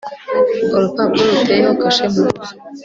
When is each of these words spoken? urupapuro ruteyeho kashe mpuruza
urupapuro 0.75 1.27
ruteyeho 1.35 1.73
kashe 1.81 2.03
mpuruza 2.11 2.51